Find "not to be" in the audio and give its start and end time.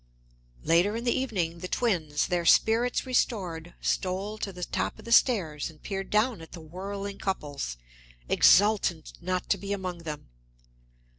9.21-9.71